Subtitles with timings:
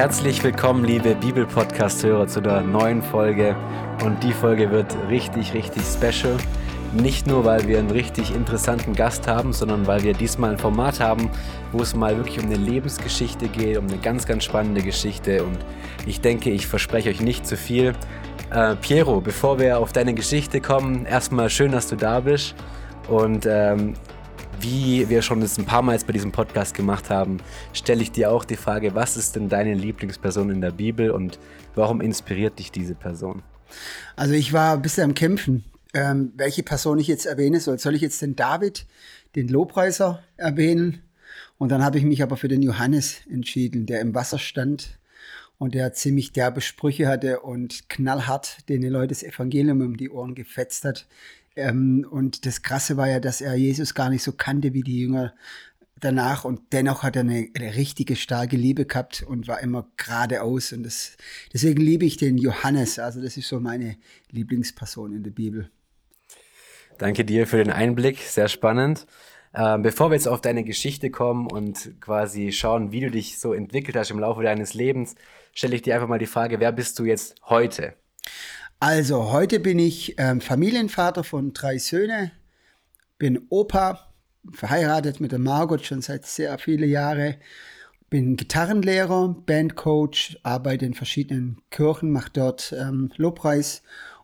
[0.00, 3.54] Herzlich willkommen, liebe Bibel-Podcast-Hörer, zu der neuen Folge.
[4.02, 6.38] Und die Folge wird richtig, richtig special.
[6.94, 11.00] Nicht nur, weil wir einen richtig interessanten Gast haben, sondern weil wir diesmal ein Format
[11.00, 11.28] haben,
[11.72, 15.44] wo es mal wirklich um eine Lebensgeschichte geht, um eine ganz, ganz spannende Geschichte.
[15.44, 15.58] Und
[16.06, 17.92] ich denke, ich verspreche euch nicht zu viel.
[18.50, 22.54] Äh, Piero, bevor wir auf deine Geschichte kommen, erstmal schön, dass du da bist.
[23.06, 23.92] Und ähm,
[24.60, 27.38] wie wir schon das ein paar Mal jetzt bei diesem Podcast gemacht haben,
[27.72, 31.38] stelle ich dir auch die Frage, was ist denn deine Lieblingsperson in der Bibel und
[31.74, 33.42] warum inspiriert dich diese Person?
[34.16, 37.78] Also ich war bisher am Kämpfen, ähm, welche Person ich jetzt erwähnen soll.
[37.78, 38.86] Soll ich jetzt den David,
[39.34, 41.02] den Lobpreiser, erwähnen?
[41.58, 44.98] Und dann habe ich mich aber für den Johannes entschieden, der im Wasser stand
[45.58, 50.34] und der ziemlich derbe Sprüche hatte und knallhart den Leuten das Evangelium um die Ohren
[50.34, 51.06] gefetzt hat.
[51.56, 55.00] Ähm, und das Krasse war ja, dass er Jesus gar nicht so kannte wie die
[55.00, 55.34] Jünger
[56.00, 60.72] danach und dennoch hat er eine, eine richtige starke Liebe gehabt und war immer geradeaus
[60.72, 61.16] und das,
[61.52, 63.96] deswegen liebe ich den Johannes, also das ist so meine
[64.30, 65.70] Lieblingsperson in der Bibel.
[66.98, 69.06] Danke dir für den Einblick, sehr spannend.
[69.52, 73.52] Ähm, bevor wir jetzt auf deine Geschichte kommen und quasi schauen, wie du dich so
[73.52, 75.16] entwickelt hast im Laufe deines Lebens,
[75.52, 77.94] stelle ich dir einfach mal die Frage, wer bist du jetzt heute?
[78.82, 82.30] Also, heute bin ich ähm, Familienvater von drei Söhnen,
[83.18, 84.10] bin Opa,
[84.54, 87.34] verheiratet mit der Margot schon seit sehr viele Jahren,
[88.08, 93.82] bin Gitarrenlehrer, Bandcoach, arbeite in verschiedenen Kirchen, mache dort ähm, Lobpreis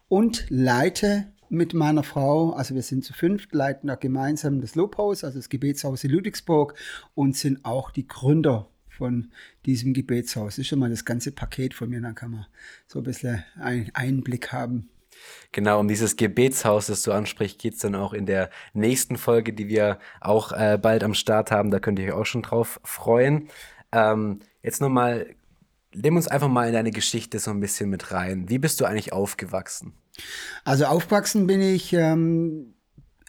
[0.08, 5.22] und leite mit meiner Frau, also wir sind zu fünft, leiten da gemeinsam das Lobhaus,
[5.22, 6.72] also das Gebetshaus in Ludwigsburg
[7.14, 9.30] und sind auch die Gründer von
[9.64, 10.54] diesem Gebetshaus.
[10.54, 12.46] Das ist schon mal das ganze Paket von mir, dann kann man
[12.86, 14.88] so ein bisschen einen Einblick haben.
[15.52, 19.52] Genau, um dieses Gebetshaus, das du ansprichst, geht es dann auch in der nächsten Folge,
[19.52, 21.70] die wir auch äh, bald am Start haben.
[21.70, 23.48] Da könnt ihr euch auch schon drauf freuen.
[23.92, 25.34] Ähm, jetzt nochmal,
[25.94, 28.48] nimm uns einfach mal in deine Geschichte so ein bisschen mit rein.
[28.48, 29.94] Wie bist du eigentlich aufgewachsen?
[30.64, 32.74] Also aufgewachsen bin ich, ähm,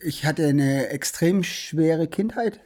[0.01, 2.59] ich hatte eine extrem schwere Kindheit.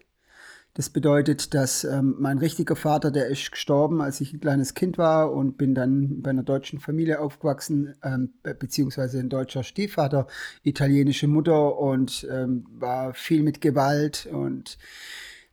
[0.74, 4.98] Das bedeutet, dass ähm, mein richtiger Vater, der ist gestorben, als ich ein kleines Kind
[4.98, 10.28] war und bin dann bei einer deutschen Familie aufgewachsen, ähm, beziehungsweise ein deutscher Stiefvater,
[10.64, 14.78] italienische Mutter und ähm, war viel mit Gewalt und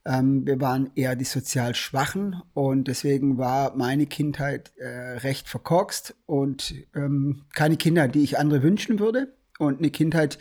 [0.04, 4.86] ähm, wir waren eher die sozial Schwachen und deswegen war meine Kindheit äh,
[5.18, 10.38] recht verkorkst und ähm, keine Kindheit, die ich andere wünschen würde und eine Kindheit,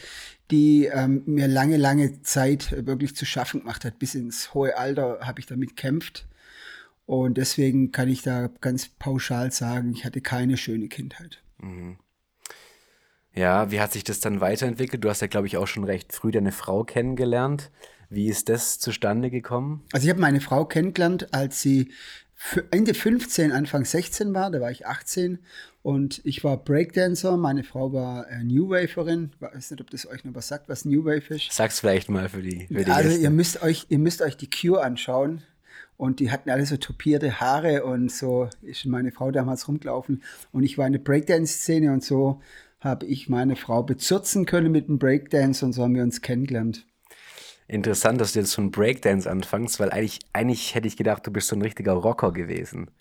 [0.52, 4.00] die ähm, mir lange, lange Zeit wirklich zu schaffen gemacht hat.
[4.00, 6.28] Bis ins hohe Alter habe ich damit kämpft.
[7.06, 11.42] Und deswegen kann ich da ganz pauschal sagen, ich hatte keine schöne Kindheit.
[11.58, 11.98] Mhm.
[13.34, 15.04] Ja, wie hat sich das dann weiterentwickelt?
[15.04, 17.72] Du hast ja, glaube ich, auch schon recht früh deine Frau kennengelernt.
[18.10, 19.84] Wie ist das zustande gekommen?
[19.92, 21.92] Also ich habe meine Frau kennengelernt, als sie
[22.72, 25.40] Ende 15, Anfang 16 war, da war ich 18
[25.88, 29.32] und ich war Breakdancer, meine Frau war äh, New Waferin.
[29.34, 31.50] Ich weiß nicht, ob das euch noch was sagt, was New Wave ist.
[31.54, 32.68] Sag's vielleicht mal für die.
[32.68, 35.44] Für die also ihr müsst, euch, ihr müsst euch die Cure anschauen.
[35.96, 40.24] Und die hatten alle so topierte Haare und so ist meine Frau damals rumgelaufen.
[40.52, 42.42] Und ich war in der Breakdance-Szene und so
[42.82, 46.86] habe ich meine Frau bezürzen können mit dem Breakdance und so haben wir uns kennengelernt.
[47.70, 51.48] Interessant, dass du jetzt schon Breakdance anfängst, weil eigentlich, eigentlich hätte ich gedacht, du bist
[51.48, 52.92] so ein richtiger Rocker gewesen.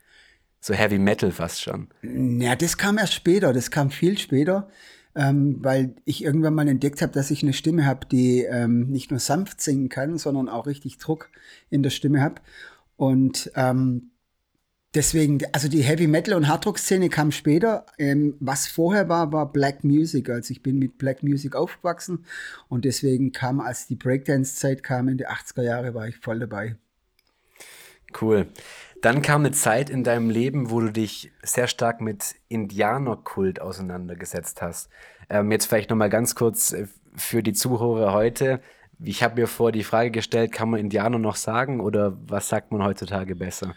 [0.60, 1.88] So Heavy Metal fast schon.
[2.02, 4.68] Ja, das kam erst später, das kam viel später,
[5.14, 9.10] ähm, weil ich irgendwann mal entdeckt habe, dass ich eine Stimme habe, die ähm, nicht
[9.10, 11.30] nur sanft singen kann, sondern auch richtig Druck
[11.70, 12.40] in der Stimme habe.
[12.96, 14.10] Und ähm,
[14.96, 17.84] Deswegen, also die Heavy Metal und Hardrock-Szene kam später.
[17.98, 20.30] Ähm, was vorher war, war Black Music.
[20.30, 22.24] Also ich bin mit Black Music aufgewachsen
[22.68, 26.76] und deswegen kam, als die Breakdance-Zeit kam in die 80er Jahre, war ich voll dabei.
[28.20, 28.46] Cool.
[29.02, 34.62] Dann kam eine Zeit in deinem Leben, wo du dich sehr stark mit Indianerkult auseinandergesetzt
[34.62, 34.88] hast.
[35.28, 38.60] Ähm, jetzt vielleicht nochmal ganz kurz äh, für die Zuhörer heute.
[38.98, 42.72] Ich habe mir vor die Frage gestellt, kann man Indianer noch sagen oder was sagt
[42.72, 43.74] man heutzutage besser?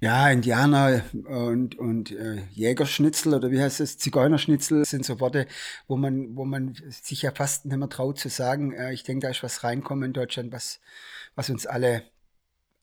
[0.00, 5.46] Ja, Indianer und, und äh, Jägerschnitzel oder wie heißt es, Zigeunerschnitzel sind so Worte,
[5.88, 8.72] wo man, wo man sich ja fast nicht mehr traut zu sagen.
[8.74, 10.80] Äh, ich denke, da ist was reinkommen in Deutschland, was,
[11.34, 12.04] was uns alle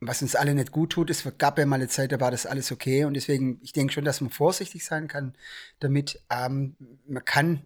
[0.08, 1.10] was uns alle nicht gut tut.
[1.10, 3.06] Es gab ja mal eine Zeit, da war das alles okay.
[3.06, 5.34] Und deswegen, ich denke schon, dass man vorsichtig sein kann
[5.80, 6.22] damit.
[6.30, 6.76] Ähm,
[7.08, 7.62] man kann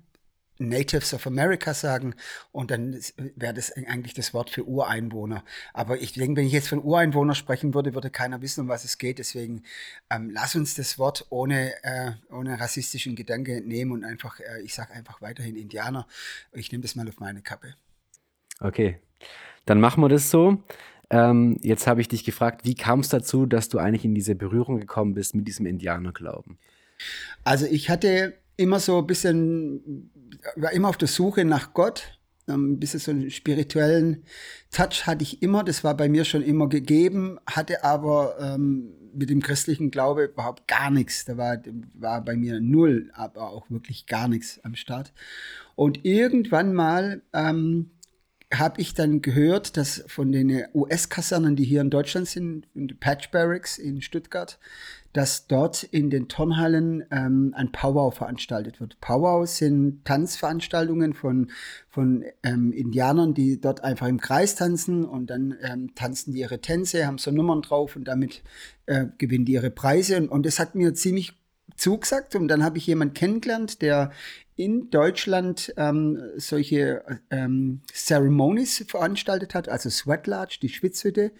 [0.59, 2.15] Natives of America sagen
[2.51, 2.99] und dann
[3.35, 5.43] wäre das eigentlich das Wort für Ureinwohner.
[5.73, 8.83] Aber ich denke, wenn ich jetzt von Ureinwohner sprechen würde, würde keiner wissen, um was
[8.83, 9.19] es geht.
[9.19, 9.63] Deswegen
[10.09, 14.73] ähm, lass uns das Wort ohne, äh, ohne rassistischen Gedanke nehmen und einfach, äh, ich
[14.73, 16.05] sage einfach weiterhin Indianer.
[16.51, 17.75] Ich nehme das mal auf meine Kappe.
[18.59, 18.99] Okay,
[19.65, 20.61] dann machen wir das so.
[21.09, 24.35] Ähm, jetzt habe ich dich gefragt, wie kam es dazu, dass du eigentlich in diese
[24.35, 26.57] Berührung gekommen bist mit diesem Indianerglauben?
[27.43, 30.11] Also ich hatte immer so ein bisschen,
[30.55, 32.19] war immer auf der Suche nach Gott.
[32.47, 34.23] Ähm, ein bisschen so einen spirituellen
[34.71, 39.29] Touch hatte ich immer, das war bei mir schon immer gegeben, hatte aber ähm, mit
[39.29, 41.25] dem christlichen Glaube überhaupt gar nichts.
[41.25, 41.57] Da war,
[41.93, 45.13] war bei mir null, aber auch wirklich gar nichts am Start.
[45.75, 47.91] Und irgendwann mal ähm,
[48.53, 53.29] habe ich dann gehört, dass von den US-Kasernen, die hier in Deutschland sind, in Patch
[53.29, 54.57] Barracks in Stuttgart,
[55.13, 58.99] dass dort in den Turnhallen ähm, ein Powwow veranstaltet wird.
[59.01, 61.51] Powwow sind Tanzveranstaltungen von,
[61.89, 66.59] von ähm, Indianern, die dort einfach im Kreis tanzen und dann ähm, tanzen die ihre
[66.59, 68.43] Tänze, haben so Nummern drauf und damit
[68.87, 70.17] äh, gewinnen die ihre Preise.
[70.17, 71.33] Und, und das hat mir ziemlich
[71.75, 74.11] zugesagt und dann habe ich jemanden kennengelernt, der
[74.55, 81.31] in Deutschland ähm, solche ähm, Ceremonies veranstaltet hat, also Sweat Lodge, die Schwitzhütte.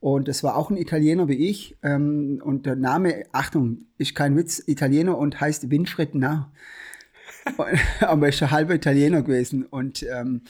[0.00, 1.76] Und das war auch ein Italiener wie ich.
[1.82, 6.52] Ähm, und der Name, Achtung, ist kein Witz, Italiener und heißt Winfried Nah.
[8.00, 9.64] Aber er ist ein halber Italiener gewesen.
[9.64, 10.42] Und, ähm,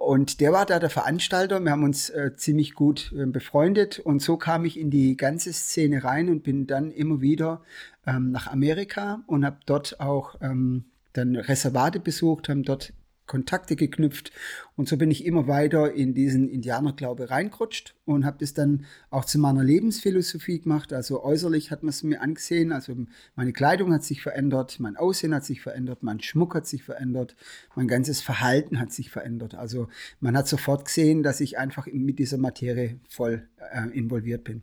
[0.00, 1.60] und der war da der Veranstalter.
[1.60, 3.98] Wir haben uns äh, ziemlich gut äh, befreundet.
[3.98, 7.60] Und so kam ich in die ganze Szene rein und bin dann immer wieder
[8.06, 12.94] ähm, nach Amerika und habe dort auch ähm, dann Reservate besucht, haben dort
[13.30, 14.32] Kontakte geknüpft
[14.74, 19.24] und so bin ich immer weiter in diesen Indianerglaube reingerutscht und habe das dann auch
[19.24, 20.92] zu meiner Lebensphilosophie gemacht.
[20.92, 22.96] Also äußerlich hat man es mir angesehen, also
[23.36, 27.36] meine Kleidung hat sich verändert, mein Aussehen hat sich verändert, mein Schmuck hat sich verändert,
[27.76, 29.54] mein ganzes Verhalten hat sich verändert.
[29.54, 29.86] Also
[30.18, 34.62] man hat sofort gesehen, dass ich einfach mit dieser Materie voll äh, involviert bin.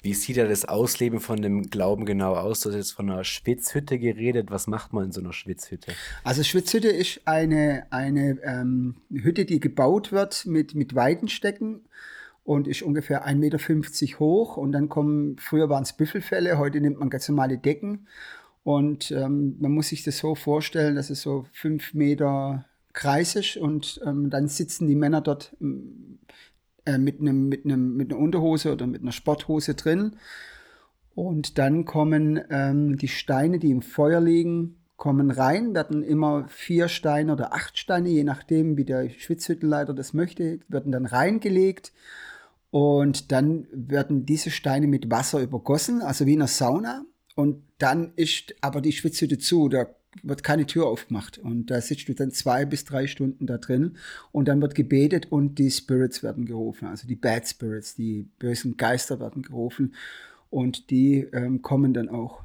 [0.00, 2.60] Wie sieht da das Ausleben von dem Glauben genau aus?
[2.60, 4.50] Du hast jetzt von einer Schwitzhütte geredet.
[4.50, 5.92] Was macht man in so einer Schwitzhütte?
[6.22, 11.80] Also Schwitzhütte ist eine, eine ähm, Hütte, die gebaut wird mit, mit Weidenstecken
[12.44, 14.56] und ist ungefähr 1,50 Meter hoch.
[14.56, 18.06] Und dann kommen, früher waren es Büffelfälle, heute nimmt man ganz normale Decken.
[18.62, 23.56] Und ähm, man muss sich das so vorstellen, dass es so fünf Meter Kreis ist
[23.56, 25.56] und ähm, dann sitzen die Männer dort
[26.88, 30.16] äh, mit, einem, mit, einem, mit einer Unterhose oder mit einer Sporthose drin.
[31.14, 36.88] Und dann kommen ähm, die Steine, die im Feuer liegen, kommen rein, werden immer vier
[36.88, 41.92] Steine oder acht Steine, je nachdem, wie der Schwitzhüttenleiter das möchte, werden dann reingelegt.
[42.70, 47.04] Und dann werden diese Steine mit Wasser übergossen, also wie in einer Sauna.
[47.34, 49.68] Und dann ist aber die Schwitzhütte zu.
[49.68, 49.86] Da
[50.22, 53.96] wird keine Tür aufgemacht und da sitzt du dann zwei bis drei Stunden da drin
[54.32, 58.76] und dann wird gebetet und die Spirits werden gerufen, also die Bad Spirits, die bösen
[58.76, 59.94] Geister werden gerufen
[60.50, 62.42] und die ähm, kommen dann auch.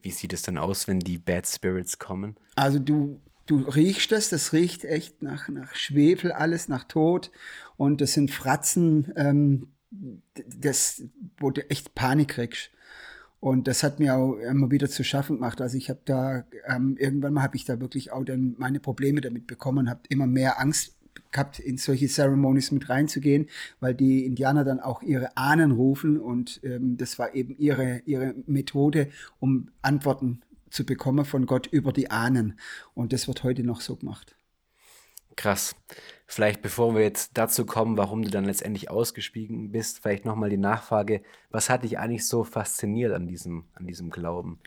[0.00, 2.36] Wie sieht es dann aus, wenn die Bad Spirits kommen?
[2.54, 7.30] Also du, du riechst das, das riecht echt nach, nach Schwefel, alles nach Tod
[7.76, 11.02] und das sind Fratzen, ähm, das,
[11.38, 12.70] wo du echt Panik kriegst.
[13.40, 15.60] Und das hat mir auch immer wieder zu schaffen gemacht.
[15.60, 19.20] Also ich habe da, ähm, irgendwann mal habe ich da wirklich auch dann meine Probleme
[19.20, 20.96] damit bekommen und habe immer mehr Angst
[21.30, 23.48] gehabt, in solche Ceremonies mit reinzugehen,
[23.80, 28.34] weil die Indianer dann auch ihre Ahnen rufen und ähm, das war eben ihre, ihre
[28.46, 29.08] Methode,
[29.38, 32.58] um Antworten zu bekommen von Gott über die Ahnen.
[32.94, 34.36] Und das wird heute noch so gemacht.
[35.36, 35.76] Krass.
[36.30, 40.58] Vielleicht bevor wir jetzt dazu kommen, warum du dann letztendlich ausgestiegen bist, vielleicht nochmal die
[40.58, 44.60] Nachfrage, was hat dich eigentlich so fasziniert an diesem, an diesem Glauben?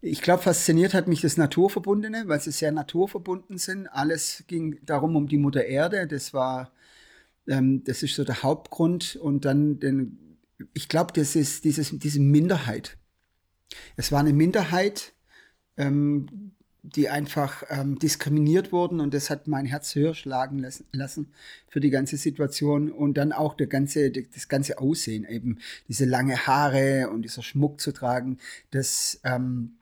[0.00, 3.88] Ich glaube, fasziniert hat mich das Naturverbundene, weil sie sehr naturverbunden sind.
[3.88, 6.06] Alles ging darum um die Mutter Erde.
[6.06, 6.72] Das war,
[7.46, 9.16] ähm, das ist so der Hauptgrund.
[9.16, 10.38] Und dann, den,
[10.72, 12.96] ich glaube, das ist dieses, diese Minderheit.
[13.96, 15.12] Es war eine Minderheit,
[15.76, 16.54] ähm,
[16.94, 21.32] die einfach ähm, diskriminiert wurden und das hat mein Herz höher schlagen lassen
[21.68, 26.46] für die ganze Situation und dann auch der ganze, das ganze Aussehen eben, diese lange
[26.46, 28.38] Haare und dieser Schmuck zu tragen,
[28.70, 29.76] das ähm,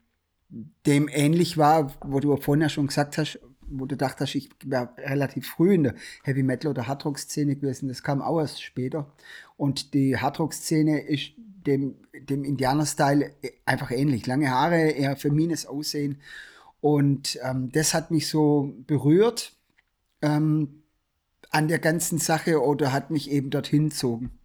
[0.85, 4.95] dem ähnlich war, wo du vorhin ja schon gesagt hast, wo du dachtest, ich war
[4.97, 9.11] relativ früh in der Heavy Metal oder Hardrock Szene gewesen, das kam auch erst später
[9.57, 11.95] und die Hardrock Szene ist dem,
[12.29, 13.31] dem Indianer-Style
[13.65, 16.19] einfach ähnlich, lange Haare, eher femines Aussehen
[16.85, 19.53] und ähm, das hat mich so berührt
[20.21, 20.83] ähm,
[21.49, 24.37] an der ganzen Sache oder hat mich eben dorthin gezogen.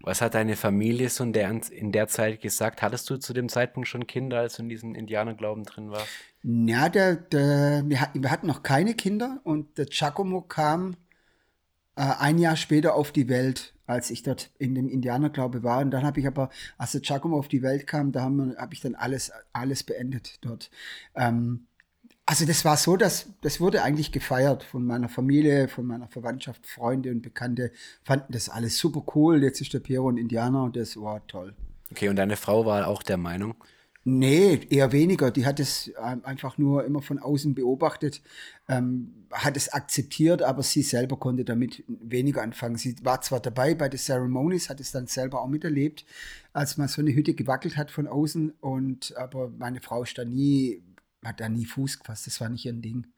[0.00, 2.82] Was hat deine Familie so in der, in der Zeit gesagt?
[2.82, 6.10] Hattest du zu dem Zeitpunkt schon Kinder, als du in diesem Indianerglauben drin warst?
[6.42, 10.96] Ja, der, der, wir, hatten, noch keine Kinder und der Giacomo kam
[11.96, 15.80] äh, ein Jahr später auf die Welt als ich dort in dem Indianerglaube war.
[15.80, 18.72] Und dann habe ich aber, als der Giacomo auf die Welt kam, da habe hab
[18.72, 20.70] ich dann alles, alles beendet dort.
[21.14, 21.66] Ähm,
[22.28, 26.66] Also das war so, dass das wurde eigentlich gefeiert von meiner Familie, von meiner Verwandtschaft,
[26.66, 27.70] Freunde und Bekannte
[28.02, 29.42] fanden das alles super cool.
[29.44, 31.54] Jetzt ist der Piero ein Indianer und das war toll.
[31.92, 33.54] Okay, und deine Frau war auch der Meinung?
[34.08, 35.32] Nee, eher weniger.
[35.32, 38.22] Die hat es ähm, einfach nur immer von außen beobachtet,
[38.68, 42.76] ähm, hat es akzeptiert, aber sie selber konnte damit weniger anfangen.
[42.76, 46.04] Sie war zwar dabei bei den Ceremonies, hat es dann selber auch miterlebt,
[46.52, 48.50] als mal so eine Hütte gewackelt hat von außen.
[48.60, 50.84] Und aber meine Frau ist da nie
[51.24, 52.28] hat da nie Fuß gefasst.
[52.28, 53.08] Das war nicht ihr Ding.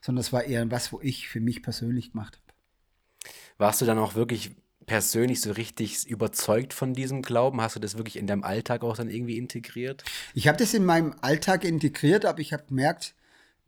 [0.00, 3.32] Sondern das war eher was, wo ich für mich persönlich gemacht habe.
[3.58, 7.60] Warst du dann auch wirklich persönlich so richtig überzeugt von diesem Glauben?
[7.60, 10.04] Hast du das wirklich in deinem Alltag auch dann irgendwie integriert?
[10.34, 13.14] Ich habe das in meinem Alltag integriert, aber ich habe gemerkt,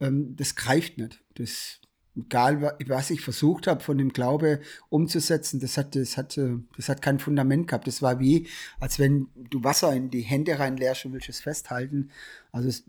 [0.01, 1.23] ähm, das greift nicht.
[1.35, 1.81] Das,
[2.17, 6.39] egal was ich versucht habe, von dem Glaube umzusetzen, das hat, das, hat,
[6.77, 7.87] das hat kein Fundament gehabt.
[7.87, 8.49] Das war wie,
[8.81, 12.11] als wenn du Wasser in die Hände reinleerst und willst es festhalten.
[12.53, 12.85] Also es,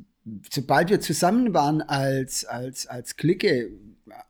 [0.52, 3.72] sobald wir zusammen waren als, als, als Clique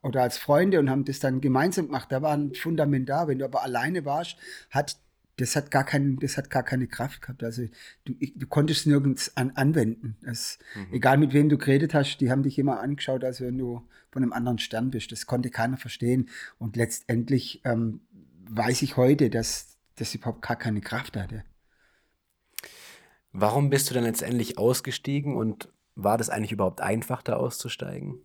[0.02, 3.28] oder als Freunde und haben das dann gemeinsam gemacht, da war ein Fundament da.
[3.28, 4.38] Wenn du aber alleine warst,
[4.70, 4.98] hat
[5.38, 7.44] das hat gar keinen, das hat gar keine Kraft gehabt.
[7.44, 7.64] Also
[8.06, 10.18] du, du konntest nirgends an, anwenden.
[10.22, 10.94] Das, mhm.
[10.94, 14.24] Egal mit wem du geredet hast, die haben dich immer angeschaut, als wenn du von
[14.24, 15.12] einem anderen Stern bist.
[15.12, 16.30] Das konnte keiner verstehen.
[16.58, 18.02] Und letztendlich ähm,
[18.50, 21.44] weiß ich heute, dass das überhaupt gar keine Kraft hatte.
[23.32, 28.20] Warum bist du dann letztendlich ausgestiegen und war das eigentlich überhaupt einfach, da auszusteigen?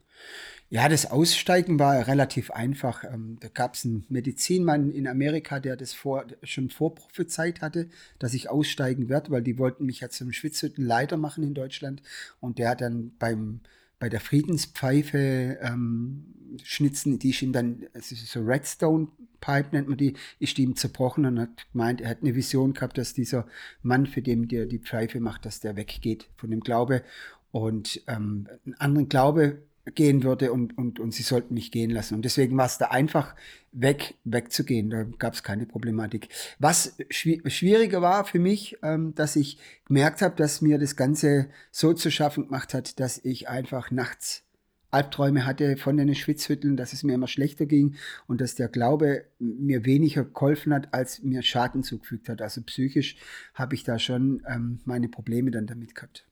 [0.73, 3.05] Ja, das Aussteigen war relativ einfach.
[3.05, 8.33] Ähm, da gab es einen Medizinmann in Amerika, der das vor, schon vorprophezeit hatte, dass
[8.33, 12.00] ich aussteigen werde, weil die wollten mich ja zum Schwitzhüttenleiter machen in Deutschland.
[12.41, 13.61] Und der hat dann beim,
[13.99, 16.25] bei der Friedenspfeife ähm,
[16.64, 19.09] schnitzen, die ist ihm dann, ist so Redstone
[19.43, 22.97] Pipe nennt man die, ist ihm zerbrochen und hat gemeint, er hat eine Vision gehabt,
[22.97, 23.47] dass dieser
[23.83, 27.02] Mann, für den der die Pfeife macht, dass der weggeht von dem Glaube
[27.50, 29.59] und ähm, einen anderen Glaube
[29.94, 32.14] gehen würde und, und, und sie sollten mich gehen lassen.
[32.14, 33.34] Und deswegen war es da einfach
[33.72, 34.90] weg, wegzugehen.
[34.90, 36.28] Da gab es keine Problematik.
[36.58, 41.92] Was schwieriger war für mich, ähm, dass ich gemerkt habe, dass mir das Ganze so
[41.94, 44.44] zu schaffen gemacht hat, dass ich einfach nachts
[44.92, 47.96] Albträume hatte von den Schwitzhütteln, dass es mir immer schlechter ging
[48.26, 52.42] und dass der Glaube mir weniger geholfen hat, als mir Schaden zugefügt hat.
[52.42, 53.16] Also psychisch
[53.54, 56.26] habe ich da schon ähm, meine Probleme dann damit gehabt.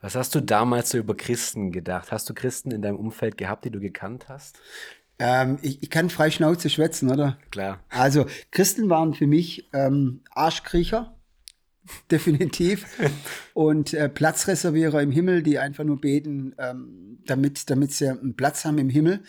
[0.00, 2.10] Was hast du damals so über Christen gedacht?
[2.10, 4.58] Hast du Christen in deinem Umfeld gehabt, die du gekannt hast?
[5.18, 7.36] Ähm, ich, ich, kann frei Schnauze schwätzen, oder?
[7.50, 7.80] Klar.
[7.90, 11.14] Also, Christen waren für mich ähm, Arschkriecher,
[12.10, 12.86] definitiv.
[13.52, 18.64] Und äh, Platzreservierer im Himmel, die einfach nur beten, ähm, damit, damit sie einen Platz
[18.64, 19.22] haben im Himmel.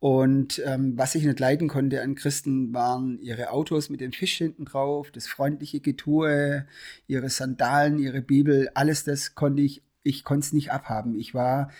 [0.00, 4.36] Und ähm, was ich nicht leiden konnte an Christen, waren ihre Autos mit den Fisch
[4.38, 6.66] hinten drauf, das freundliche Getue,
[7.08, 11.18] ihre Sandalen, ihre Bibel, alles das konnte ich ich konnte es nicht abhaben.
[11.18, 11.70] Ich war,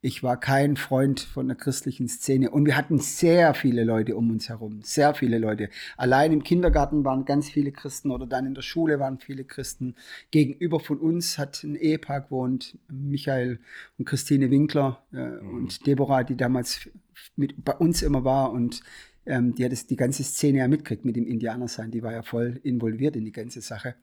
[0.00, 2.50] ich war kein Freund von der christlichen Szene.
[2.50, 4.80] Und wir hatten sehr viele Leute um uns herum.
[4.82, 5.68] Sehr viele Leute.
[5.96, 9.94] Allein im Kindergarten waren ganz viele Christen oder dann in der Schule waren viele Christen.
[10.30, 13.58] Gegenüber von uns hat ein Ehepaar gewohnt, Michael
[13.98, 15.54] und Christine Winkler äh, mhm.
[15.54, 16.88] und Deborah, die damals
[17.34, 18.82] mit bei uns immer war und
[19.26, 21.90] ähm, die hat das, die ganze Szene ja mitgekriegt mit dem Indianersein.
[21.90, 23.96] Die war ja voll involviert in die ganze Sache.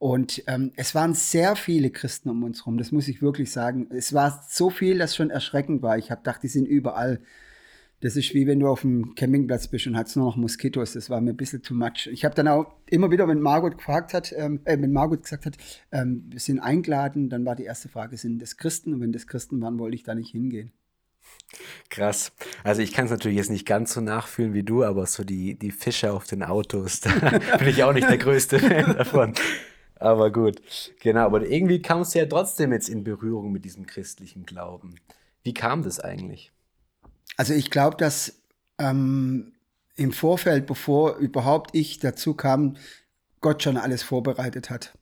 [0.00, 3.86] Und ähm, es waren sehr viele Christen um uns herum, das muss ich wirklich sagen.
[3.90, 5.98] Es war so viel, dass schon erschreckend war.
[5.98, 7.20] Ich habe gedacht, die sind überall.
[8.00, 10.94] Das ist wie wenn du auf dem Campingplatz bist und hast nur noch Moskitos.
[10.94, 12.08] Das war mir ein bisschen too much.
[12.10, 15.44] Ich habe dann auch immer wieder, wenn Margot gefragt hat, ähm, äh, wenn Margot gesagt
[15.44, 15.58] hat,
[15.92, 18.94] ähm, wir sind eingeladen, dann war die erste Frage, sind das Christen?
[18.94, 20.72] Und wenn das Christen waren, wollte ich da nicht hingehen.
[21.90, 22.32] Krass.
[22.64, 25.58] Also ich kann es natürlich jetzt nicht ganz so nachfühlen wie du, aber so die,
[25.58, 27.10] die Fische auf den Autos, da
[27.58, 29.34] bin ich auch nicht der größte Fan davon.
[30.00, 30.62] Aber gut,
[31.00, 31.26] genau.
[31.26, 34.96] Aber irgendwie kamst du ja trotzdem jetzt in Berührung mit diesem christlichen Glauben.
[35.42, 36.52] Wie kam das eigentlich?
[37.36, 38.40] Also ich glaube, dass
[38.78, 39.52] ähm,
[39.96, 42.76] im Vorfeld, bevor überhaupt ich dazu kam,
[43.42, 44.98] Gott schon alles vorbereitet hat.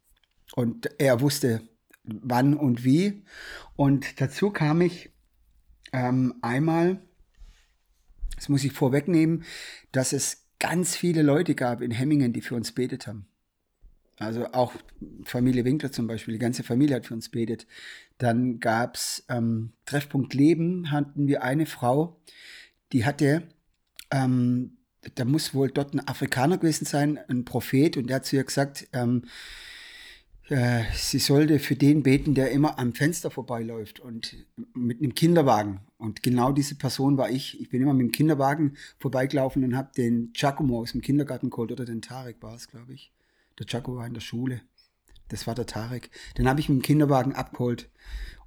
[0.55, 1.63] Und er wusste,
[2.03, 3.23] wann und wie.
[3.77, 5.11] Und dazu kam ich
[5.93, 7.01] ähm, einmal,
[8.35, 9.45] das muss ich vorwegnehmen,
[9.93, 13.29] dass es ganz viele Leute gab in Hemmingen, die für uns betet haben.
[14.19, 14.73] Also auch
[15.25, 17.67] Familie Winkler zum Beispiel, die ganze Familie hat für uns betet.
[18.19, 22.21] Dann gab's ähm, Treffpunkt Leben, hatten wir eine Frau,
[22.93, 23.45] die hatte,
[24.11, 24.79] ähm,
[25.15, 28.45] da muss wohl dort ein Afrikaner gewesen sein, ein Prophet, und der hat zu ihr
[28.45, 29.23] gesagt, ähm,
[30.49, 34.35] äh, sie sollte für den beten, der immer am Fenster vorbeiläuft und
[34.75, 35.81] mit einem Kinderwagen.
[35.99, 37.61] Und genau diese Person war ich.
[37.61, 41.71] Ich bin immer mit dem Kinderwagen vorbeigelaufen und habe den Giacomo aus dem Kindergarten geholt,
[41.71, 43.13] oder den Tarek war es, glaube ich.
[43.59, 44.63] Der Jaco war in der Schule.
[45.29, 46.11] Das war der Tarek.
[46.37, 47.91] Den habe ich mit dem Kinderwagen abgeholt.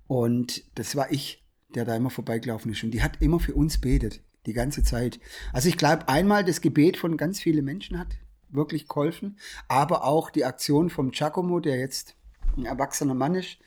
[0.08, 1.44] Und das war ich.
[1.75, 2.84] der da immer vorbeigelaufen ist.
[2.84, 5.20] Und die hat immer für uns betet, die ganze Zeit.
[5.53, 8.18] Also ich glaube, einmal das Gebet von ganz vielen Menschen hat
[8.50, 9.38] wirklich geholfen,
[9.68, 12.15] aber auch die Aktion vom Giacomo, der jetzt
[12.58, 13.58] ein erwachsener Mann ist,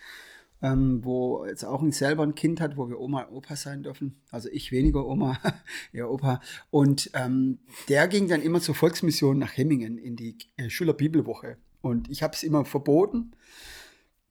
[0.64, 3.82] ähm, wo jetzt auch ein selber ein Kind hat, wo wir Oma und Opa sein
[3.82, 4.16] dürfen.
[4.30, 5.38] Also ich weniger Oma,
[5.92, 6.40] ja Opa.
[6.70, 7.58] Und ähm,
[7.90, 11.58] der ging dann immer zur Volksmission nach Hemmingen in die äh, Schülerbibelwoche.
[11.82, 13.32] Und ich habe es immer verboten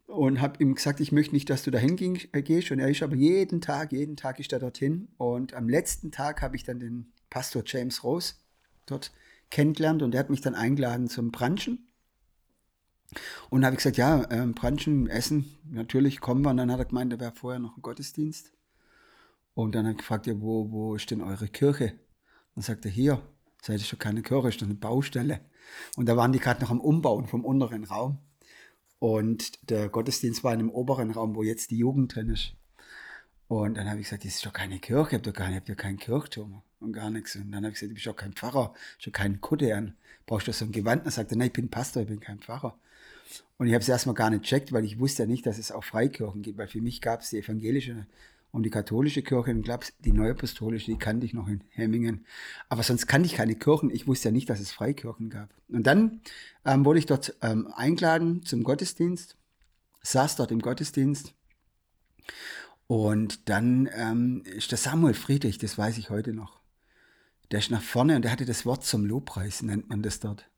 [0.08, 2.72] und habe ihm gesagt, ich möchte nicht, dass du dahin äh, gehst.
[2.72, 5.10] Und er ist aber jeden Tag, jeden Tag ist er dorthin.
[5.18, 8.34] Und am letzten Tag habe ich dann den Pastor James Rose
[8.88, 9.12] dort
[9.52, 11.88] kennengelernt und der hat mich dann eingeladen zum Branchen.
[13.50, 16.52] Und habe ich gesagt, ja, äh, Branchen, Essen, natürlich kommen wir.
[16.52, 18.52] Und dann hat er gemeint, da wäre vorher noch ein Gottesdienst.
[19.54, 21.94] Und dann hat er gefragt, ja, wo, wo ist denn eure Kirche?
[22.56, 23.22] Dann sagt er, hier,
[23.62, 25.42] seid ihr schon keine Kirche, ist doch eine Baustelle.
[25.96, 28.20] Und da waren die gerade noch am Umbauen vom unteren Raum.
[29.00, 32.54] Und der Gottesdienst war in dem oberen Raum, wo jetzt die Jugend drin ist.
[33.48, 35.58] Und dann habe ich gesagt, das ist doch keine Kirche, ihr habt doch, gar nicht,
[35.58, 37.36] habt ja keinen Kirchturm und gar nichts.
[37.36, 39.96] Und dann habe ich gesagt, du bist doch kein Pfarrer, schon keinen Kutte an.
[40.26, 41.02] Brauchst du so ein Gewand?
[41.02, 42.80] Und dann sagt er, nein, ich bin Pastor, ich bin kein Pfarrer.
[43.58, 45.72] Und ich habe es erstmal gar nicht checkt, weil ich wusste ja nicht, dass es
[45.72, 48.08] auch Freikirchen gibt, weil für mich gab es die evangelische
[48.52, 52.26] und die katholische Kirche und glaube die neuapostolische, die kannte ich noch in Hemmingen.
[52.70, 53.90] Aber sonst kannte ich keine Kirchen.
[53.90, 55.50] Ich wusste ja nicht, dass es Freikirchen gab.
[55.70, 56.22] Und dann
[56.66, 59.38] ähm, wurde ich dort ähm, eingeladen zum Gottesdienst,
[60.04, 61.34] saß dort im Gottesdienst
[62.88, 66.60] und dann ähm, ist der Samuel Friedrich, das weiß ich heute noch.
[67.52, 70.50] Der ist nach vorne und der hatte das Wort zum Lobpreis, nennt man das dort.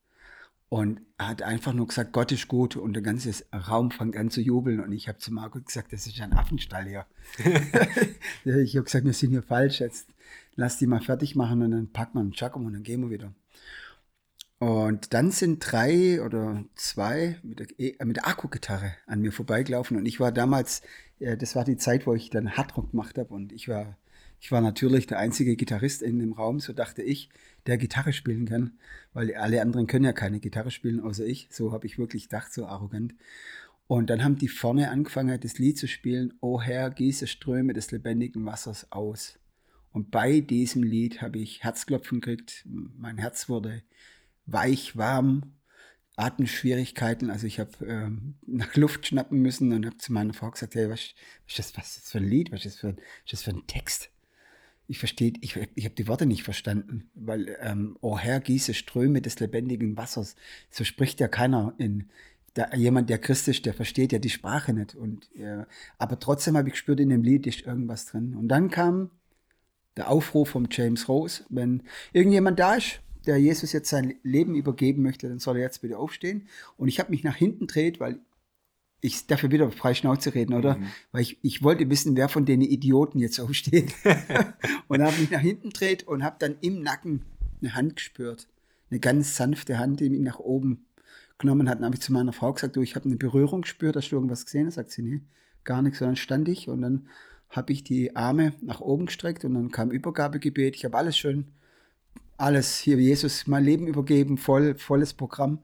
[0.75, 4.29] Und er hat einfach nur gesagt, Gott ist gut und der ganze Raum fängt an
[4.29, 4.81] zu jubeln.
[4.81, 7.05] Und ich habe zu Marco gesagt, das ist ein Affenstall hier.
[8.43, 10.09] ich habe gesagt, wir sind hier falsch jetzt.
[10.55, 13.09] Lass die mal fertig machen und dann packen wir einen Giacomo und dann gehen wir
[13.09, 13.33] wieder.
[14.59, 19.31] Und dann sind drei oder zwei mit der, e, äh, mit der Akkugitarre an mir
[19.31, 19.95] vorbeigelaufen.
[19.95, 20.81] Und ich war damals,
[21.19, 23.33] äh, das war die Zeit, wo ich dann Hardrock gemacht habe.
[23.33, 23.95] Und ich war,
[24.39, 27.29] ich war natürlich der einzige Gitarrist in dem Raum, so dachte ich,
[27.65, 28.77] der Gitarre spielen kann.
[29.13, 31.47] Weil alle anderen können ja keine Gitarre spielen, außer ich.
[31.51, 33.15] So habe ich wirklich gedacht, so arrogant.
[33.87, 37.91] Und dann haben die vorne angefangen, das Lied zu spielen, O Herr, gieße Ströme des
[37.91, 39.39] lebendigen Wassers aus.
[39.91, 42.65] Und bei diesem Lied habe ich Herzklopfen gekriegt.
[42.65, 43.83] Mein Herz wurde
[44.45, 45.53] weich, warm,
[46.17, 47.29] Atemschwierigkeiten.
[47.29, 50.89] Also ich habe ähm, nach Luft schnappen müssen und habe zu meiner Frau gesagt, hey,
[50.89, 51.13] was,
[51.47, 53.67] was, ist das, für ein Lied, was ist das für, was ist das für ein
[53.67, 54.09] Text?
[54.87, 59.21] Ich verstehe, ich, ich habe die Worte nicht verstanden, weil, ähm, oh Herr, gieße Ströme
[59.21, 60.35] des lebendigen Wassers.
[60.69, 62.09] So spricht ja keiner in,
[62.55, 64.95] der, jemand, der Christ ist, der versteht ja die Sprache nicht.
[64.95, 65.65] Und, äh,
[65.97, 68.35] aber trotzdem habe ich gespürt, in dem Lied ist irgendwas drin.
[68.35, 69.09] Und dann kam
[69.97, 75.01] der Aufruf von James Rose, wenn irgendjemand da ist, der Jesus jetzt sein Leben übergeben
[75.01, 76.47] möchte, dann soll er jetzt bitte aufstehen.
[76.77, 78.19] Und ich habe mich nach hinten dreht, weil
[79.05, 80.77] ich dafür wieder frei Schnauze reden, oder?
[80.77, 80.87] Mhm.
[81.11, 83.93] Weil ich, ich wollte wissen, wer von den Idioten jetzt aufsteht.
[84.87, 87.23] und habe mich nach hinten dreht und habe dann im Nacken
[87.61, 88.47] eine Hand gespürt.
[88.89, 90.85] Eine ganz sanfte Hand, die mich nach oben
[91.37, 91.79] genommen hat.
[91.79, 94.15] Dann habe ich zu meiner Frau gesagt, du, ich habe eine Berührung gespürt, hast du
[94.15, 94.65] irgendwas gesehen?
[94.65, 95.21] Da sagt sie, nee,
[95.63, 96.01] gar nichts.
[96.01, 97.07] Und dann stand ich und dann
[97.49, 100.75] habe ich die Arme nach oben gestreckt und dann kam Übergabegebet.
[100.75, 101.51] Ich habe alles schön
[102.37, 105.59] alles hier Jesus mein Leben übergeben, voll, volles Programm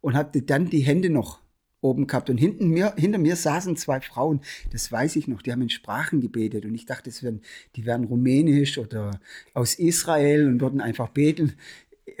[0.00, 1.40] und hatte dann die Hände noch
[1.80, 4.40] oben gehabt und hinten mir, hinter mir saßen zwei Frauen,
[4.70, 7.40] das weiß ich noch, die haben in Sprachen gebetet und ich dachte, das wären,
[7.76, 9.20] die wären rumänisch oder
[9.54, 11.54] aus Israel und würden einfach beten.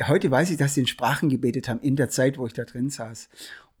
[0.06, 2.64] Heute weiß ich, dass sie in Sprachen gebetet haben, in der Zeit, wo ich da
[2.64, 3.28] drin saß.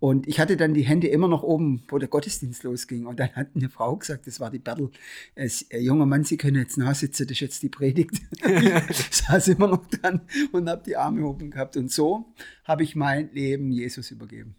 [0.00, 3.04] Und ich hatte dann die Hände immer noch oben, wo der Gottesdienst losging.
[3.04, 4.90] Und dann hat eine Frau gesagt, das war die Bertel,
[5.34, 8.14] äh, junger Mann, Sie können jetzt nachsitzen, das ist jetzt die Predigt.
[8.88, 11.76] ich saß immer noch dran und habe die Arme oben gehabt.
[11.76, 12.32] Und so
[12.64, 14.56] habe ich mein Leben Jesus übergeben.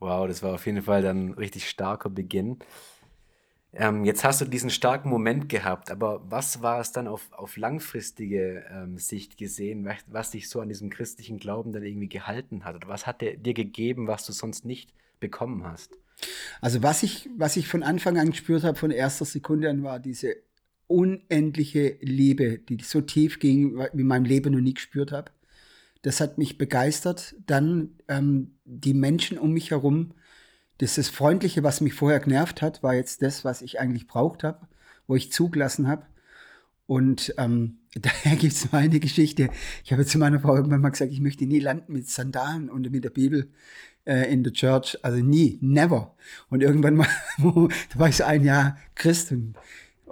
[0.00, 2.58] Wow, das war auf jeden Fall dann ein richtig starker Beginn.
[3.76, 7.56] Ähm, jetzt hast du diesen starken Moment gehabt, aber was war es dann auf, auf
[7.56, 12.76] langfristige ähm, Sicht gesehen, was, dich so an diesem christlichen Glauben dann irgendwie gehalten hat?
[12.76, 15.98] Oder was hat der, dir gegeben, was du sonst nicht bekommen hast?
[16.60, 19.98] Also was ich, was ich von Anfang an gespürt habe, von erster Sekunde an, war
[19.98, 20.36] diese
[20.86, 25.32] unendliche Liebe, die so tief ging, wie in meinem Leben noch nie gespürt habe.
[26.04, 27.34] Das hat mich begeistert.
[27.46, 30.12] Dann ähm, die Menschen um mich herum,
[30.76, 34.44] das, das Freundliche, was mich vorher genervt hat, war jetzt das, was ich eigentlich braucht
[34.44, 34.68] habe,
[35.06, 36.04] wo ich zugelassen habe.
[36.84, 39.48] Und ähm, daher gibt es eine Geschichte.
[39.82, 42.90] Ich habe zu meiner Frau irgendwann mal gesagt, ich möchte nie landen mit Sandalen und
[42.90, 43.50] mit der Bibel
[44.04, 44.98] äh, in der Church.
[45.00, 46.14] Also nie, never.
[46.50, 49.54] Und irgendwann mal, da war ich so ein Jahr Christ und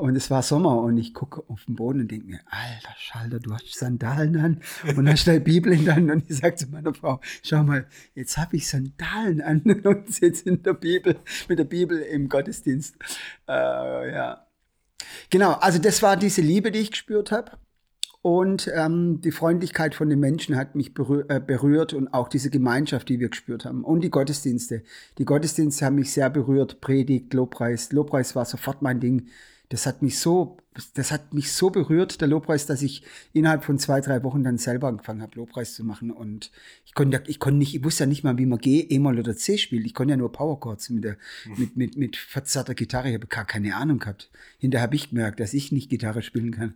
[0.02, 3.38] und es war Sommer und ich gucke auf den Boden und denke mir, alter Schalter,
[3.38, 4.60] du hast Sandalen an
[4.96, 6.10] und hast deine Bibel in der Hand.
[6.10, 7.86] Und ich sage zu meiner Frau, schau mal,
[8.16, 12.96] jetzt habe ich Sandalen an und sitze in der Bibel, mit der Bibel im Gottesdienst.
[13.48, 14.44] Äh, ja.
[15.30, 17.52] Genau, also das war diese Liebe, die ich gespürt habe.
[18.22, 20.88] Und ähm, die Freundlichkeit von den Menschen hat mich
[21.28, 23.84] äh, berührt und auch diese Gemeinschaft, die wir gespürt haben.
[23.84, 24.82] Und die Gottesdienste.
[25.18, 26.80] Die Gottesdienste haben mich sehr berührt.
[26.80, 27.92] Predigt, Lobpreis.
[27.92, 29.28] Lobpreis war sofort mein Ding.
[29.72, 30.58] Das hat mich so,
[30.92, 34.58] das hat mich so berührt, der Lobpreis, dass ich innerhalb von zwei, drei Wochen dann
[34.58, 36.10] selber angefangen habe, Lobpreis zu machen.
[36.10, 36.52] Und
[36.84, 39.34] ich konnte, ich konnte nicht, ich wusste ja nicht mal, wie man G, E-Moll oder
[39.34, 39.86] C spielt.
[39.86, 41.16] Ich konnte ja nur Powerchords mit der,
[41.56, 43.08] mit, mit, mit verzerrter Gitarre.
[43.08, 44.30] Ich habe gar keine Ahnung gehabt.
[44.58, 46.74] Hinterher habe ich gemerkt, dass ich nicht Gitarre spielen kann.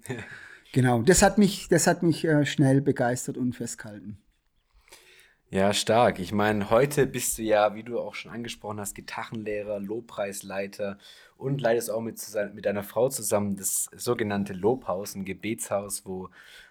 [0.72, 4.16] Genau, das hat mich, das hat mich äh, schnell begeistert und festgehalten.
[5.48, 6.18] Ja, stark.
[6.18, 10.98] Ich meine, heute bist du ja, wie du auch schon angesprochen hast, Gitarrenlehrer, Lobpreisleiter
[11.36, 12.20] und leitest auch mit,
[12.54, 16.30] mit deiner Frau zusammen das sogenannte Lobhaus, ein Gebetshaus, wo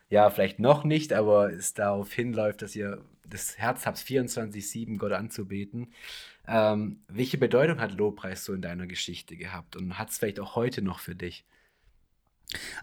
[0.09, 5.11] ja vielleicht noch nicht, aber es darauf hinläuft, dass ihr das Herz habt, 24-7 Gott
[5.11, 5.91] anzubeten.
[6.47, 10.55] Ähm, welche Bedeutung hat Lobpreis so in deiner Geschichte gehabt und hat es vielleicht auch
[10.55, 11.43] heute noch für dich?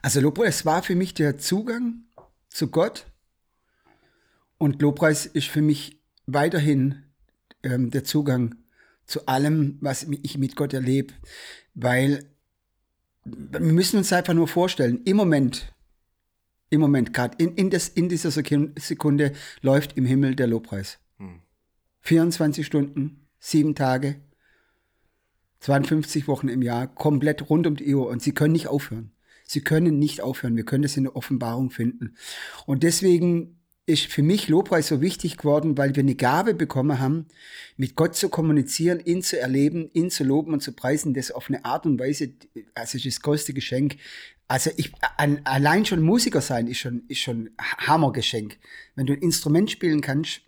[0.02, 2.02] Also Lobpreis war für mich der Zugang
[2.48, 3.06] zu Gott
[4.58, 7.04] und Lobpreis ist für mich weiterhin
[7.62, 8.56] ähm, der Zugang
[9.06, 11.14] zu allem, was ich mit Gott erlebe,
[11.74, 12.24] weil
[13.24, 15.72] wir müssen uns einfach nur vorstellen, im Moment,
[16.70, 20.98] im Moment gerade, in, in, in dieser Sekunde läuft im Himmel der Lobpreis.
[21.18, 21.40] Hm.
[22.00, 24.20] 24 Stunden, sieben Tage,
[25.60, 29.12] 52 Wochen im Jahr, komplett rund um die Uhr und sie können nicht aufhören.
[29.44, 30.56] Sie können nicht aufhören.
[30.56, 32.16] Wir können das in der Offenbarung finden.
[32.66, 37.26] Und deswegen ist für mich Lobpreis so wichtig geworden, weil wir eine Gabe bekommen haben,
[37.76, 41.48] mit Gott zu kommunizieren, ihn zu erleben, ihn zu loben und zu preisen, das auf
[41.48, 42.32] eine Art und Weise,
[42.74, 43.96] also das größte Geschenk.
[44.46, 44.92] Also ich,
[45.44, 48.58] allein schon Musiker sein ist schon, ist schon Hammergeschenk.
[48.94, 50.42] Wenn du ein Instrument spielen kannst,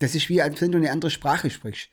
[0.00, 1.90] das ist wie, als wenn du eine andere Sprache sprichst.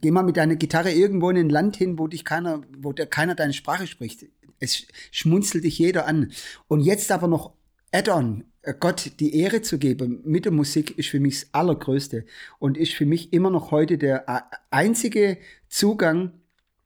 [0.00, 3.06] Geh mal mit deiner Gitarre irgendwo in ein Land hin, wo dich keiner, wo der,
[3.06, 4.26] keiner deine Sprache spricht
[4.58, 6.32] es schmunzelt dich jeder an.
[6.68, 7.52] Und jetzt aber noch
[7.96, 12.26] Add-on, äh, Gott die Ehre zu geben mit der Musik ist für mich das Allergrößte
[12.58, 15.38] und ist für mich immer noch heute der äh, einzige
[15.70, 16.32] Zugang,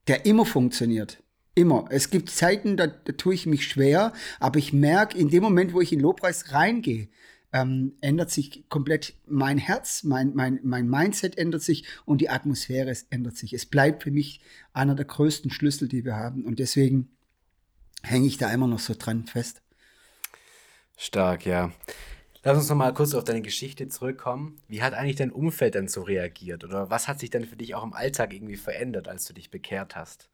[0.06, 1.20] der immer funktioniert.
[1.56, 1.86] Immer.
[1.90, 5.72] Es gibt Zeiten, da, da tue ich mich schwer, aber ich merke, in dem Moment,
[5.74, 7.08] wo ich in Lobpreis reingehe,
[7.52, 12.96] ähm, ändert sich komplett mein Herz, mein, mein, mein Mindset ändert sich und die Atmosphäre
[13.10, 13.52] ändert sich.
[13.52, 14.42] Es bleibt für mich
[14.72, 16.44] einer der größten Schlüssel, die wir haben.
[16.44, 17.08] Und deswegen
[18.04, 19.60] hänge ich da immer noch so dran fest.
[21.02, 21.72] Stark, ja.
[22.42, 24.60] Lass uns noch mal kurz auf deine Geschichte zurückkommen.
[24.68, 26.62] Wie hat eigentlich dein Umfeld dann so reagiert?
[26.62, 29.50] Oder was hat sich dann für dich auch im Alltag irgendwie verändert, als du dich
[29.50, 30.28] bekehrt hast?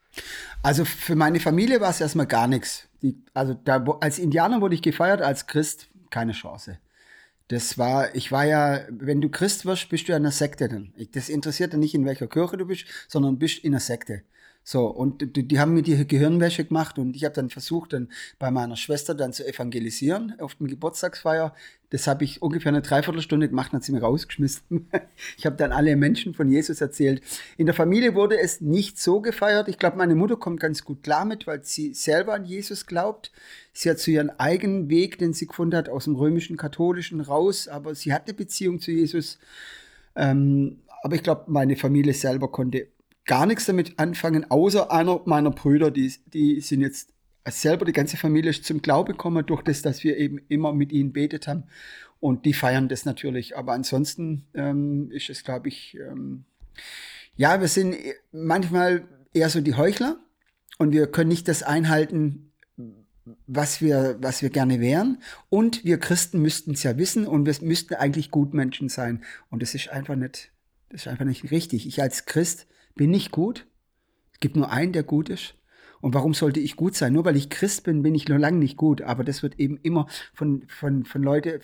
[0.65, 2.89] Also für meine Familie war es erstmal gar nichts.
[3.01, 6.81] Die, also da, als Indianer wurde ich gefeiert, als Christ keine Chance.
[7.47, 10.69] Das war, ich war ja, wenn du Christ wirst, bist du ja in einer Sekte
[10.69, 10.93] dann.
[11.13, 14.23] Das interessiert ja nicht, in welcher Kirche du bist, sondern bist in einer Sekte.
[14.69, 18.09] So, und die, die haben mir die Gehirnwäsche gemacht und ich habe dann versucht, dann
[18.41, 21.55] bei meiner Schwester dann zu evangelisieren auf dem Geburtstagsfeier.
[21.91, 24.89] Das habe ich ungefähr eine Dreiviertelstunde gemacht, dann hat sie mir rausgeschmissen.
[25.39, 27.23] Ich habe dann alle Menschen von Jesus erzählt.
[27.57, 29.69] In der Familie wurde es nicht so gefeiert.
[29.69, 33.31] Ich glaube, meine Mutter kommt ganz gut klar mit, weil sie selber an Jesus glaubt.
[33.73, 37.69] Sie hat zu ihren eigenen Weg, den sie gefunden hat, aus dem römischen Katholischen raus,
[37.69, 39.39] aber sie hat eine Beziehung zu Jesus.
[40.17, 42.89] Ähm, aber ich glaube, meine Familie selber konnte
[43.27, 47.11] gar nichts damit anfangen, außer einer meiner Brüder, die, die sind jetzt
[47.49, 50.93] selber, die ganze Familie ist zum Glauben gekommen durch das, dass wir eben immer mit
[50.93, 51.65] ihnen betet haben.
[52.19, 53.57] Und die feiern das natürlich.
[53.57, 56.45] Aber ansonsten ähm, ist es, glaube ich, ähm,
[57.37, 57.97] ja, wir sind
[58.33, 60.19] manchmal eher so die Heuchler
[60.79, 62.53] und wir können nicht das einhalten,
[63.47, 65.19] was wir, was wir gerne wären.
[65.51, 69.23] Und wir Christen müssten es ja wissen und wir müssten eigentlich Gutmenschen sein.
[69.51, 70.51] Und das ist einfach nicht,
[70.89, 71.87] das ist einfach nicht richtig.
[71.87, 73.67] Ich als Christ bin nicht gut.
[74.33, 75.55] Es gibt nur einen, der gut ist.
[76.01, 77.13] Und warum sollte ich gut sein?
[77.13, 79.03] Nur weil ich Christ bin, bin ich noch lange nicht gut.
[79.03, 81.61] Aber das wird eben immer von, von, von Leuten,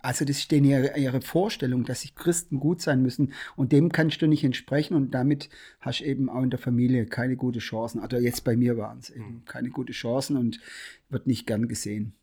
[0.00, 3.32] also das stehen ihre, ihre Vorstellung, dass sich Christen gut sein müssen.
[3.54, 4.94] Und dem kannst du nicht entsprechen.
[4.94, 8.00] Und damit hast du eben auch in der Familie keine gute Chancen.
[8.00, 9.44] Also jetzt bei mir waren es eben hm.
[9.44, 10.58] keine gute Chancen und
[11.10, 12.14] wird nicht gern gesehen.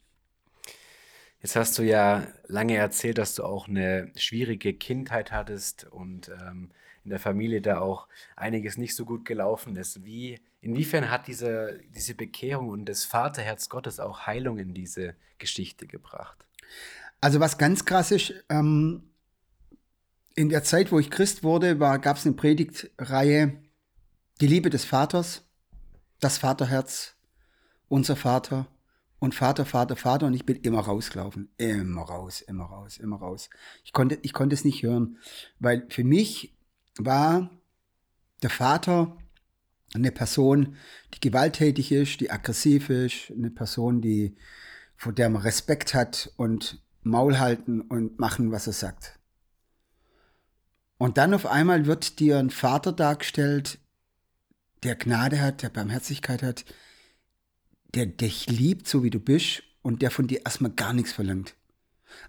[1.42, 6.70] Jetzt hast du ja lange erzählt, dass du auch eine schwierige Kindheit hattest und ähm,
[7.04, 10.04] in der Familie da auch einiges nicht so gut gelaufen ist.
[10.06, 15.88] Wie, inwiefern hat diese, diese Bekehrung und das Vaterherz Gottes auch Heilung in diese Geschichte
[15.88, 16.46] gebracht?
[17.20, 19.04] Also was ganz krass ist, ähm,
[20.36, 23.62] in der Zeit, wo ich Christ wurde, gab es eine Predigtreihe,
[24.40, 25.44] die Liebe des Vaters,
[26.20, 27.16] das Vaterherz,
[27.90, 28.68] unser Vater
[29.20, 31.50] und Vater, Vater, Vater und ich bin immer rausgelaufen.
[31.58, 33.50] Immer raus, immer raus, immer raus.
[33.84, 35.18] Ich konnte, ich konnte es nicht hören,
[35.60, 36.56] weil für mich
[36.98, 37.50] war
[38.42, 39.18] der Vater
[39.94, 40.76] eine Person,
[41.14, 44.36] die gewalttätig ist, die aggressiv ist, eine Person, die,
[44.96, 49.20] vor der man Respekt hat und Maul halten und machen, was er sagt.
[50.98, 53.80] Und dann auf einmal wird dir ein Vater dargestellt,
[54.84, 56.66] der Gnade hat, der Barmherzigkeit hat,
[57.94, 61.56] der dich liebt, so wie du bist und der von dir erstmal gar nichts verlangt.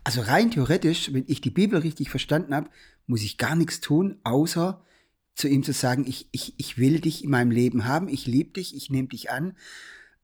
[0.05, 2.71] Also rein theoretisch, wenn ich die Bibel richtig verstanden habe,
[3.07, 4.83] muss ich gar nichts tun, außer
[5.35, 8.53] zu ihm zu sagen, ich, ich, ich will dich in meinem Leben haben, ich liebe
[8.53, 9.57] dich, ich nehme dich an.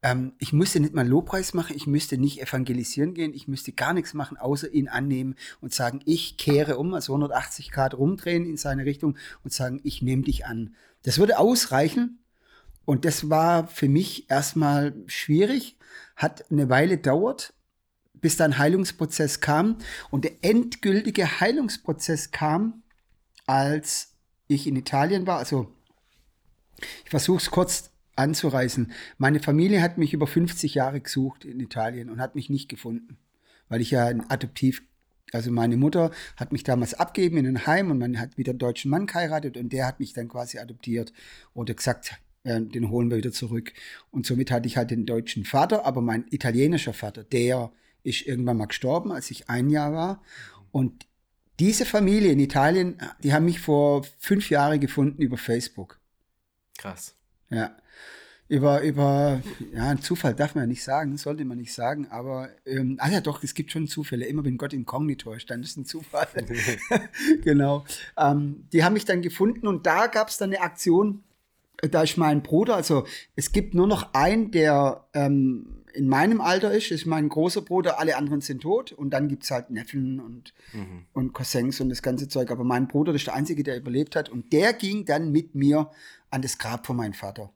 [0.03, 3.95] Ähm, ich müsste nicht mal Lobpreis machen, ich müsste nicht evangelisieren gehen, ich müsste gar
[3.95, 8.57] nichts machen, außer ihn annehmen und sagen, ich kehre um, also 180 Grad rumdrehen in
[8.57, 10.75] seine Richtung und sagen, ich nehme dich an.
[11.03, 12.19] Das würde ausreichen
[12.85, 15.77] und das war für mich erstmal schwierig,
[16.17, 17.55] hat eine Weile dauert,
[18.21, 19.79] bis dann Heilungsprozess kam
[20.11, 22.83] und der endgültige Heilungsprozess kam,
[23.47, 24.15] als
[24.47, 25.73] ich in Italien war, also
[27.05, 28.93] ich versuche es kurz anzureißen.
[29.17, 33.17] Meine Familie hat mich über 50 Jahre gesucht in Italien und hat mich nicht gefunden,
[33.69, 34.83] weil ich ja ein Adoptiv,
[35.33, 38.59] also meine Mutter hat mich damals abgegeben in ein Heim und man hat wieder einen
[38.59, 41.13] deutschen Mann geheiratet und der hat mich dann quasi adoptiert
[41.55, 43.73] oder gesagt, ja, den holen wir wieder zurück.
[44.11, 47.71] Und somit hatte ich halt den deutschen Vater, aber mein italienischer Vater, der
[48.09, 50.23] ist irgendwann mal gestorben, als ich ein Jahr war.
[50.73, 51.07] Und
[51.59, 55.99] diese Familie in Italien, die haben mich vor fünf Jahren gefunden über Facebook.
[56.79, 57.15] Krass.
[57.51, 57.77] Ja.
[58.51, 59.43] Über, über,
[59.75, 63.21] ja, Zufall darf man ja nicht sagen, sollte man nicht sagen, aber, ähm, ah ja
[63.21, 64.25] doch, es gibt schon Zufälle.
[64.25, 66.29] Immer wenn Gott inkognito ist, dann ist ein Zufall.
[67.43, 67.85] genau.
[68.17, 71.25] Ähm, die haben mich dann gefunden und da gab es dann eine Aktion,
[71.83, 76.73] da ist mein Bruder, also es gibt nur noch einen, der ähm, in meinem Alter
[76.73, 80.21] ist, ist mein großer Bruder, alle anderen sind tot und dann gibt es halt Neffen
[80.21, 81.07] und, mhm.
[81.13, 82.51] und Cousins und das ganze Zeug.
[82.51, 85.91] Aber mein Bruder ist der Einzige, der überlebt hat und der ging dann mit mir
[86.31, 87.53] an das Grab von meinem Vater.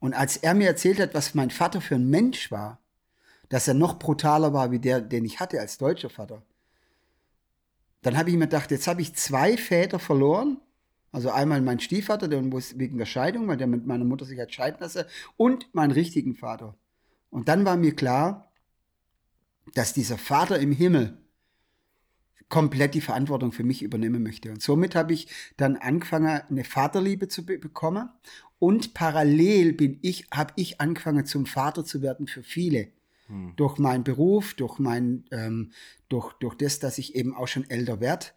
[0.00, 2.78] Und als er mir erzählt hat, was mein Vater für ein Mensch war,
[3.48, 6.42] dass er noch brutaler war wie der, den ich hatte als deutscher Vater,
[8.02, 10.58] dann habe ich mir gedacht, jetzt habe ich zwei Väter verloren
[11.10, 14.52] also einmal mein Stiefvater, der wegen der Scheidung, weil der mit meiner Mutter sich hat
[14.52, 15.04] scheiden lassen,
[15.36, 16.76] und meinen richtigen Vater.
[17.30, 18.52] Und dann war mir klar,
[19.74, 21.18] dass dieser Vater im Himmel
[22.48, 24.50] komplett die Verantwortung für mich übernehmen möchte.
[24.50, 28.08] Und somit habe ich dann angefangen, eine Vaterliebe zu be bekommen.
[28.58, 32.88] Und parallel bin ich, habe ich angefangen, zum Vater zu werden für viele.
[33.26, 33.52] Hm.
[33.56, 35.72] Durch meinen Beruf, durch mein, ähm,
[36.08, 38.28] durch, durch das, dass ich eben auch schon älter werde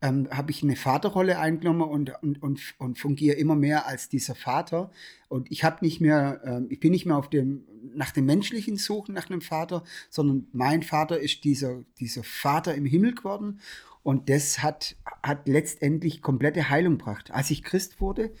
[0.00, 4.34] ähm, habe ich eine Vaterrolle eingenommen und, und, und, und fungiere immer mehr als dieser
[4.34, 4.90] Vater.
[5.28, 7.64] Und ich habe nicht mehr, ähm, ich bin nicht mehr auf dem,
[7.98, 12.86] nach dem menschlichen Suchen nach einem Vater, sondern mein Vater ist dieser, dieser Vater im
[12.86, 13.60] Himmel geworden.
[14.04, 17.32] Und das hat, hat letztendlich komplette Heilung gebracht.
[17.32, 18.32] Als ich Christ wurde,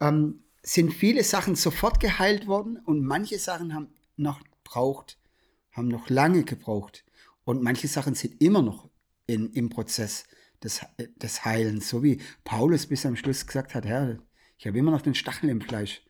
[0.00, 5.18] ähm, sind viele Sachen sofort geheilt worden und manche Sachen haben noch gebraucht,
[5.72, 7.04] haben noch lange gebraucht.
[7.44, 8.90] Und manche Sachen sind immer noch
[9.26, 10.24] in, im Prozess
[10.62, 10.80] des,
[11.16, 11.88] des Heilens.
[11.88, 14.18] So wie Paulus bis am Schluss gesagt hat, Herr,
[14.58, 16.05] ich habe immer noch den Stachel im Fleisch.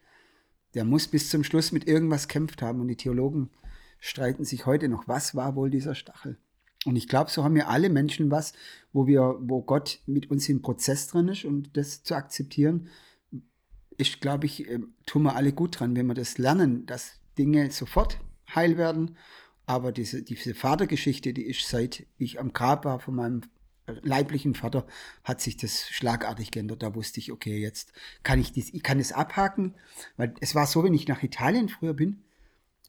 [0.74, 2.81] Der muss bis zum Schluss mit irgendwas kämpft haben.
[2.81, 3.50] Und die Theologen
[3.98, 6.38] streiten sich heute noch, was war wohl dieser Stachel?
[6.85, 8.52] Und ich glaube, so haben wir alle Menschen was,
[8.92, 12.88] wo wir, wo Gott mit uns im Prozess drin ist und das zu akzeptieren,
[13.98, 17.70] ist, glaube ich, ähm, tun wir alle gut dran, wenn wir das lernen, dass Dinge
[17.70, 18.18] sofort
[18.55, 19.16] heil werden.
[19.64, 23.40] Aber diese, diese Vatergeschichte, die ist seit ich am Grab war von meinem
[23.87, 24.87] leiblichen Vater
[25.25, 26.83] hat sich das schlagartig geändert.
[26.83, 29.75] Da wusste ich, okay, jetzt kann ich das, ich kann es abhaken,
[30.16, 32.22] weil es war so, wenn ich nach Italien früher bin,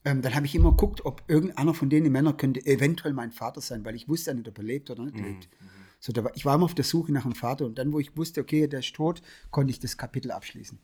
[0.04, 3.60] ähm, dann habe ich immer geguckt, ob irgendeiner von denen Männern könnte eventuell mein Vater
[3.60, 5.24] sein, weil ich wusste ja nicht, ob er lebt oder nicht mhm.
[5.24, 5.48] lebt.
[6.00, 7.98] So, da war, ich war immer auf der Suche nach einem Vater und dann, wo
[7.98, 10.78] ich wusste, okay, der ist tot, konnte ich das Kapitel abschließen.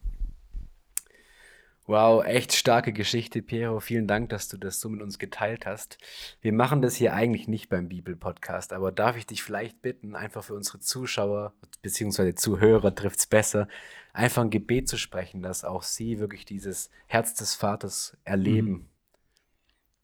[1.87, 3.79] Wow, echt starke Geschichte, Piero.
[3.79, 5.99] Vielen Dank, dass du das so mit uns geteilt hast.
[6.41, 10.43] Wir machen das hier eigentlich nicht beim Bibel-Podcast, aber darf ich dich vielleicht bitten, einfach
[10.45, 12.35] für unsere Zuschauer bzw.
[12.35, 13.69] Zuhörer trifft es besser,
[14.15, 18.71] einfach ein Gebet zu sprechen, dass auch sie wirklich dieses Herz des Vaters erleben.
[18.71, 18.89] Mhm.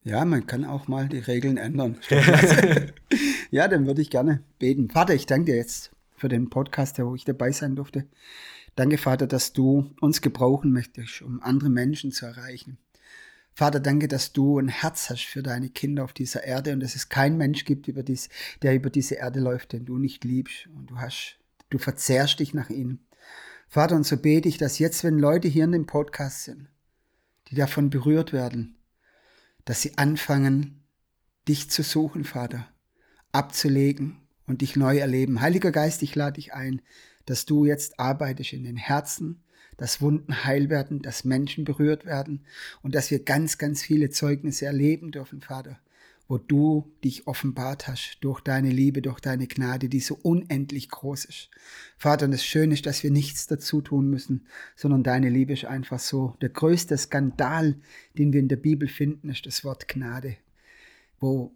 [0.03, 1.99] Ja, man kann auch mal die Regeln ändern.
[3.51, 4.91] ja, dann würde ich gerne beten.
[4.91, 8.07] Vater, ich danke dir jetzt für den Podcast, wo ich dabei sein durfte.
[8.81, 12.79] Danke, Vater, dass du uns gebrauchen möchtest, um andere Menschen zu erreichen.
[13.53, 16.95] Vater, danke, dass du ein Herz hast für deine Kinder auf dieser Erde und dass
[16.95, 18.31] es keinen Mensch gibt, über dies,
[18.63, 21.37] der über diese Erde läuft, den du nicht liebst und du hast,
[21.69, 23.07] du verzehrst dich nach ihnen.
[23.69, 26.67] Vater, und so bete ich, dass jetzt, wenn Leute hier in dem Podcast sind,
[27.51, 28.77] die davon berührt werden,
[29.67, 30.85] dass sie anfangen,
[31.47, 32.67] dich zu suchen, Vater,
[33.31, 35.43] abzulegen und dich neu erleben.
[35.43, 36.81] Heiliger Geist, ich lade dich ein,
[37.31, 39.45] dass du jetzt arbeitest in den Herzen,
[39.77, 42.45] dass Wunden heil werden, dass Menschen berührt werden
[42.83, 45.79] und dass wir ganz, ganz viele Zeugnisse erleben dürfen, Vater,
[46.27, 51.25] wo du dich offenbart hast durch deine Liebe, durch deine Gnade, die so unendlich groß
[51.25, 51.51] ist.
[51.97, 55.67] Vater, und das Schöne ist, dass wir nichts dazu tun müssen, sondern deine Liebe ist
[55.67, 56.37] einfach so.
[56.41, 57.77] Der größte Skandal,
[58.19, 60.37] den wir in der Bibel finden, ist das Wort Gnade,
[61.21, 61.55] wo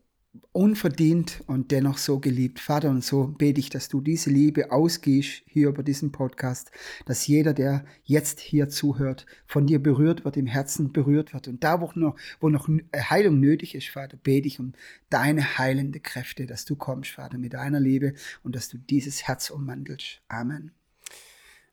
[0.53, 2.61] unverdient und dennoch so geliebt.
[2.61, 6.71] Vater, und so bete ich, dass du diese Liebe ausgehst hier über diesen Podcast,
[7.07, 11.49] dass jeder, der jetzt hier zuhört, von dir berührt wird, im Herzen berührt wird.
[11.49, 14.73] Und da, wo noch, wo noch Heilung nötig ist, Vater, bete ich um
[15.11, 19.51] deine heilende Kräfte, dass du kommst, Vater, mit deiner Liebe und dass du dieses Herz
[19.51, 20.21] ummantelst.
[20.29, 20.73] Amen.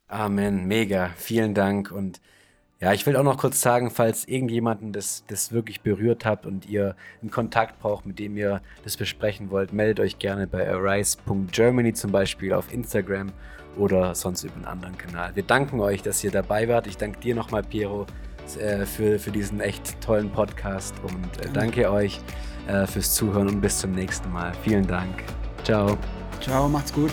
[0.08, 0.66] Amen.
[0.66, 1.14] Mega.
[1.18, 2.20] Vielen Dank und
[2.82, 6.68] ja, ich will auch noch kurz sagen, falls irgendjemanden das, das wirklich berührt habt und
[6.68, 11.94] ihr einen Kontakt braucht, mit dem ihr das besprechen wollt, meldet euch gerne bei arise.germany
[11.94, 13.32] zum Beispiel auf Instagram
[13.78, 15.36] oder sonst über einen anderen Kanal.
[15.36, 16.88] Wir danken euch, dass ihr dabei wart.
[16.88, 18.08] Ich danke dir nochmal, Piero,
[18.60, 22.20] äh, für, für diesen echt tollen Podcast und äh, danke euch
[22.68, 24.54] äh, fürs Zuhören und bis zum nächsten Mal.
[24.64, 25.24] Vielen Dank.
[25.64, 25.98] Ciao.
[26.42, 27.12] Ciao, macht's gut.